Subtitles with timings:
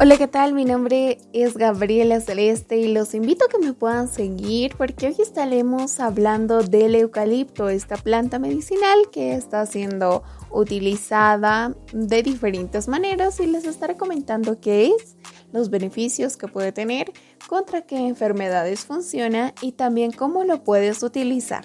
[0.00, 0.54] Hola, ¿qué tal?
[0.54, 5.16] Mi nombre es Gabriela Celeste y los invito a que me puedan seguir porque hoy
[5.18, 10.22] estaremos hablando del eucalipto, esta planta medicinal que está siendo
[10.52, 15.16] utilizada de diferentes maneras y les estaré comentando qué es,
[15.52, 17.12] los beneficios que puede tener,
[17.48, 21.64] contra qué enfermedades funciona y también cómo lo puedes utilizar.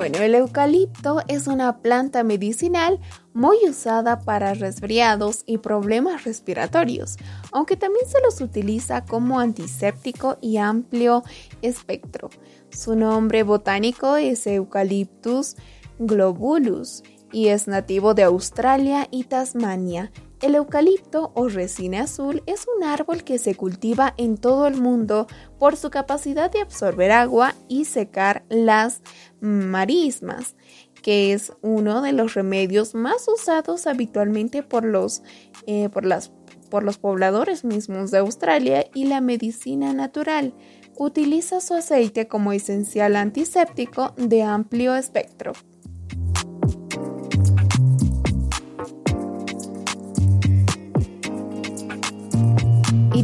[0.00, 2.98] Bueno, el eucalipto es una planta medicinal
[3.34, 7.18] muy usada para resfriados y problemas respiratorios,
[7.52, 11.22] aunque también se los utiliza como antiséptico y amplio
[11.60, 12.30] espectro.
[12.70, 15.56] Su nombre botánico es Eucalyptus
[15.98, 20.10] globulus y es nativo de Australia y Tasmania
[20.42, 25.26] el eucalipto o resina azul es un árbol que se cultiva en todo el mundo
[25.58, 29.02] por su capacidad de absorber agua y secar las
[29.40, 30.56] marismas,
[31.02, 35.22] que es uno de los remedios más usados habitualmente por los,
[35.66, 36.32] eh, por las,
[36.70, 40.54] por los pobladores mismos de Australia y la medicina natural.
[40.96, 45.52] Utiliza su aceite como esencial antiséptico de amplio espectro.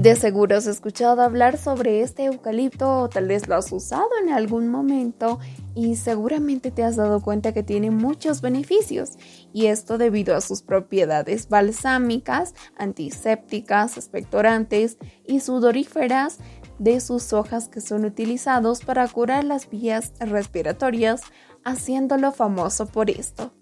[0.07, 4.33] De seguro has escuchado hablar sobre este eucalipto o tal vez lo has usado en
[4.33, 5.41] algún momento
[5.75, 9.19] y seguramente te has dado cuenta que tiene muchos beneficios
[9.53, 16.39] y esto debido a sus propiedades balsámicas, antisépticas, expectorantes y sudoríferas
[16.79, 21.23] de sus hojas que son utilizados para curar las vías respiratorias,
[21.65, 23.53] haciéndolo famoso por esto.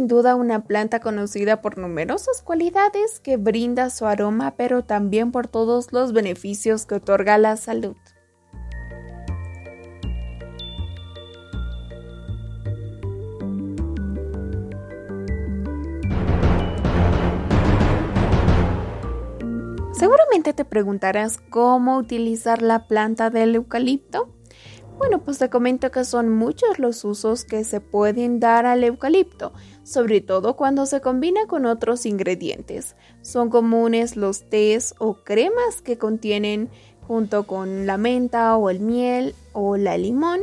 [0.00, 5.46] Sin duda una planta conocida por numerosas cualidades que brinda su aroma, pero también por
[5.46, 7.96] todos los beneficios que otorga la salud.
[19.92, 24.34] Seguramente te preguntarás cómo utilizar la planta del eucalipto.
[25.00, 29.54] Bueno, pues te comento que son muchos los usos que se pueden dar al eucalipto,
[29.90, 32.94] sobre todo cuando se combina con otros ingredientes.
[33.22, 36.68] Son comunes los tés o cremas que contienen
[37.08, 40.42] junto con la menta o el miel o la limón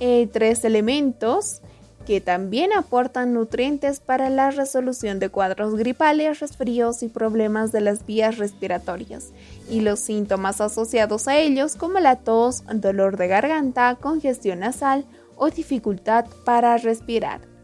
[0.00, 1.60] eh, tres elementos
[2.06, 8.06] que también aportan nutrientes para la resolución de cuadros gripales, resfríos y problemas de las
[8.06, 9.32] vías respiratorias,
[9.68, 15.04] y los síntomas asociados a ellos como la tos, dolor de garganta, congestión nasal
[15.36, 17.57] o dificultad para respirar.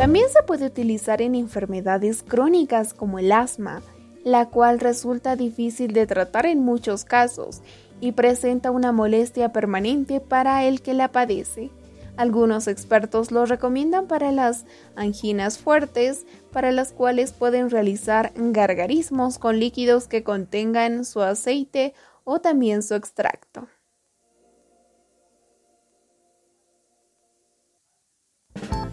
[0.00, 3.82] También se puede utilizar en enfermedades crónicas como el asma,
[4.24, 7.60] la cual resulta difícil de tratar en muchos casos
[8.00, 11.68] y presenta una molestia permanente para el que la padece.
[12.16, 14.64] Algunos expertos lo recomiendan para las
[14.96, 21.92] anginas fuertes, para las cuales pueden realizar gargarismos con líquidos que contengan su aceite
[22.24, 23.68] o también su extracto.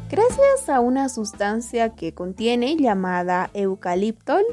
[0.09, 4.43] Gracias a una sustancia que contiene llamada eucaliptol,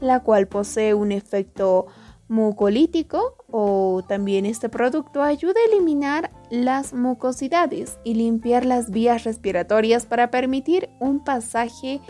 [0.00, 1.86] la cual posee un efecto
[2.28, 10.06] mucolítico o también este producto ayuda a eliminar las mucosidades y limpiar las vías respiratorias
[10.06, 12.00] para permitir un pasaje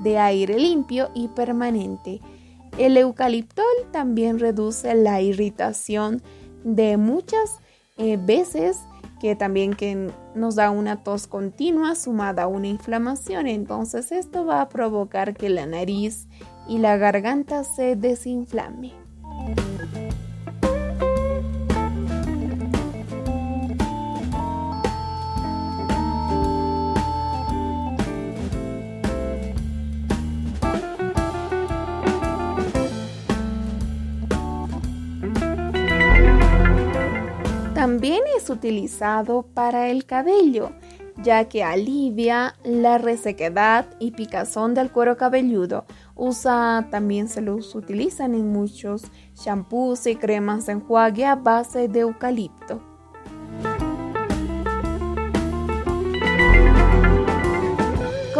[0.00, 2.20] de aire limpio y permanente.
[2.76, 6.22] El eucaliptol también reduce la irritación
[6.64, 7.60] de muchas
[7.96, 8.78] eh, veces
[9.22, 13.46] que también que nos da una tos continua sumada a una inflamación.
[13.46, 16.26] Entonces esto va a provocar que la nariz
[16.68, 19.01] y la garganta se desinflame.
[37.92, 40.72] También es utilizado para el cabello,
[41.22, 45.84] ya que alivia la resequedad y picazón del cuero cabelludo.
[46.14, 49.02] Usa, también se los utilizan en muchos
[49.34, 52.91] shampoos y cremas de enjuague a base de eucalipto.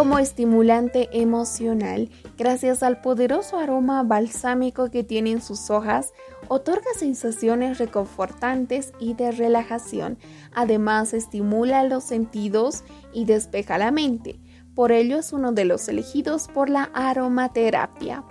[0.03, 6.13] Como estimulante emocional, gracias al poderoso aroma balsámico que tienen sus hojas,
[6.49, 10.19] otorga sensaciones reconfortantes y de relajación.
[10.57, 12.83] Además, estimula los sentidos
[13.13, 14.41] y despeja la mente.
[14.75, 18.25] Por ello es uno de los elegidos por la aromaterapia.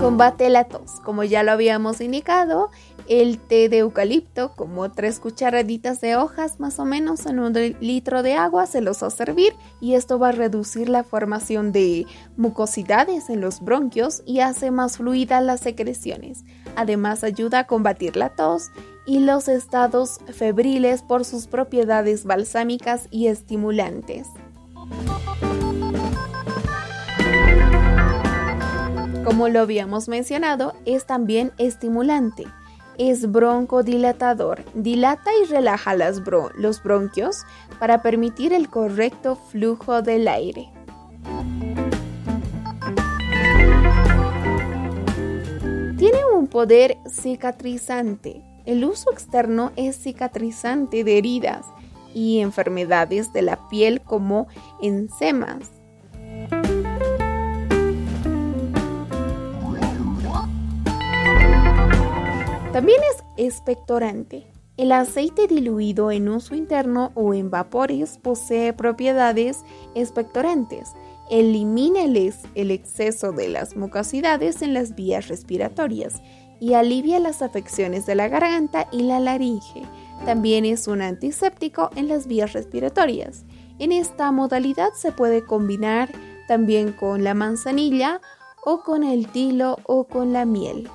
[0.00, 1.00] Combate la tos.
[1.04, 2.70] Como ya lo habíamos indicado,
[3.08, 8.22] el té de eucalipto, como tres cucharaditas de hojas más o menos en un litro
[8.22, 12.06] de agua, se los va a servir y esto va a reducir la formación de
[12.36, 16.44] mucosidades en los bronquios y hace más fluidas las secreciones.
[16.74, 18.70] Además ayuda a combatir la tos
[19.06, 24.26] y los estados febriles por sus propiedades balsámicas y estimulantes.
[29.24, 32.46] Como lo habíamos mencionado, es también estimulante.
[32.98, 34.64] Es broncodilatador.
[34.74, 37.44] Dilata y relaja los bronquios
[37.78, 40.70] para permitir el correcto flujo del aire.
[45.98, 48.42] Tiene un poder cicatrizante.
[48.64, 51.66] El uso externo es cicatrizante de heridas
[52.14, 54.46] y enfermedades de la piel como
[54.80, 55.70] ensemas,
[62.76, 64.46] También es expectorante.
[64.76, 69.64] El aceite diluido en uso interno o en vapores posee propiedades
[69.94, 70.92] expectorantes.
[71.30, 76.20] Elimina el, exceso de las mucosidades en las vías respiratorias
[76.60, 79.82] y alivia las afecciones de la garganta y la laringe.
[80.26, 83.46] También es un antiséptico en las vías respiratorias.
[83.78, 86.10] En esta modalidad se puede combinar
[86.46, 88.20] también con la manzanilla
[88.66, 90.90] o con el tilo o con la miel.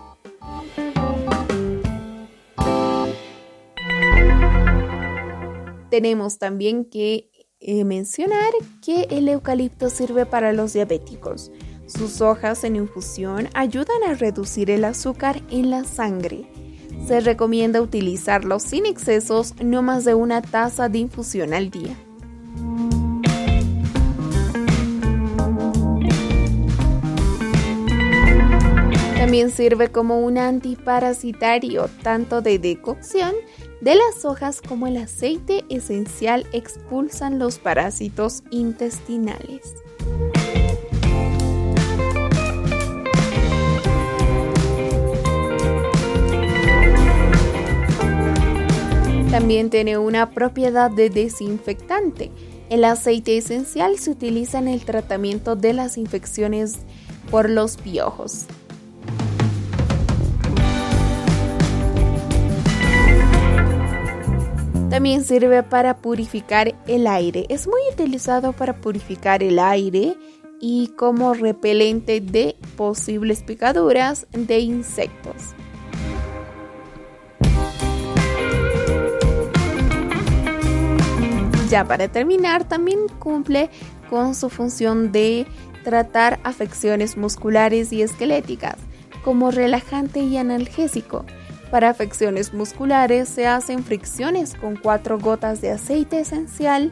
[5.91, 7.29] Tenemos también que
[7.59, 11.51] eh, mencionar que el eucalipto sirve para los diabéticos.
[11.85, 16.45] Sus hojas en infusión ayudan a reducir el azúcar en la sangre.
[17.05, 21.97] Se recomienda utilizarlo sin excesos, no más de una taza de infusión al día.
[29.17, 33.33] También sirve como un antiparasitario tanto de decocción
[33.81, 39.75] de las hojas como el aceite esencial expulsan los parásitos intestinales.
[49.31, 52.31] También tiene una propiedad de desinfectante.
[52.69, 56.79] El aceite esencial se utiliza en el tratamiento de las infecciones
[57.31, 58.45] por los piojos.
[64.91, 67.45] También sirve para purificar el aire.
[67.47, 70.17] Es muy utilizado para purificar el aire
[70.59, 75.55] y como repelente de posibles picaduras de insectos.
[81.69, 83.69] Ya para terminar, también cumple
[84.09, 85.47] con su función de
[85.85, 88.75] tratar afecciones musculares y esqueléticas
[89.23, 91.23] como relajante y analgésico.
[91.71, 96.91] Para afecciones musculares se hacen fricciones con cuatro gotas de aceite esencial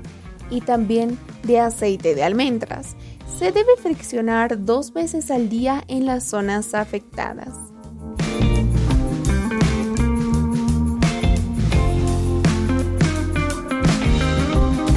[0.49, 2.95] y también de aceite de almendras.
[3.37, 7.49] Se debe friccionar dos veces al día en las zonas afectadas.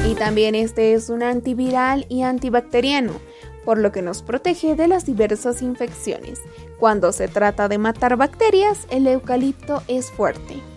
[0.09, 3.15] Y también este es un antiviral y antibacteriano
[3.65, 6.41] por lo que nos protege de las diversas infecciones.
[6.79, 10.72] Cuando se trata de matar bacterias, el eucalipto es fuerte.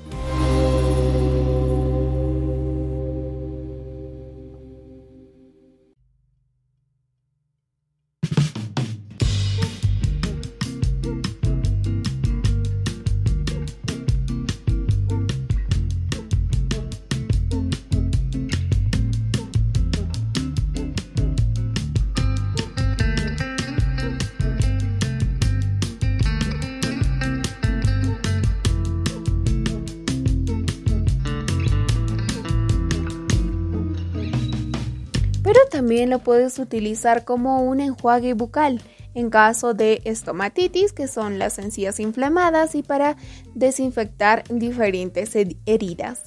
[35.85, 38.81] También lo puedes utilizar como un enjuague bucal
[39.13, 43.17] en caso de estomatitis, que son las encías inflamadas, y para
[43.53, 45.35] desinfectar diferentes
[45.67, 46.23] heridas.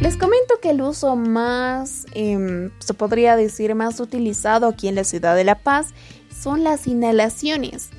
[0.00, 5.02] Les comento que el uso más, em, se podría decir, más utilizado aquí en la
[5.02, 5.94] ciudad de La Paz
[6.30, 7.90] son las inhalaciones.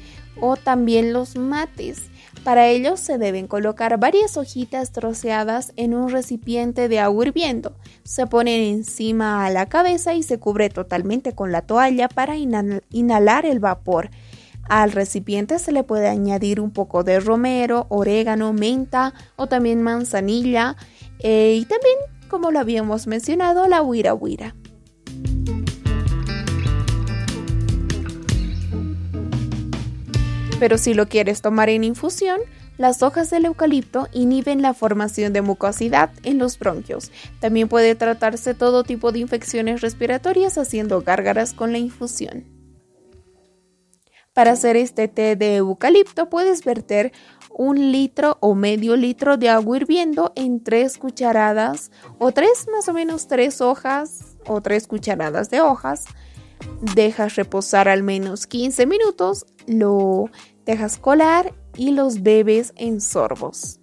[0.41, 2.09] o también los mates.
[2.45, 7.75] Para ello se deben colocar varias hojitas troceadas en un recipiente de agua hirviendo.
[8.03, 13.47] Se ponen encima a la cabeza y se cubre totalmente con la toalla para inhalar
[13.47, 14.11] el vapor.
[14.69, 20.75] Al recipiente se le puede añadir un poco de romero, orégano, menta o también manzanilla
[21.17, 21.97] eh, y también,
[22.29, 24.53] como lo habíamos mencionado, la huira huira.
[30.59, 32.39] Pero si lo quieres tomar en infusión,
[32.77, 37.11] las hojas del eucalipto inhiben la formación de mucosidad en los bronquios.
[37.39, 42.45] También puede tratarse todo tipo de infecciones respiratorias haciendo gárgaras con la infusión.
[44.33, 47.13] Para hacer este té de eucalipto puedes verter
[47.49, 52.93] un litro o medio litro de agua hirviendo en tres cucharadas o tres más o
[52.93, 56.05] menos tres hojas o tres cucharadas de hojas.
[56.95, 60.29] Dejas reposar al menos 15 minutos, lo
[60.65, 63.79] dejas colar y los bebes en sorbos.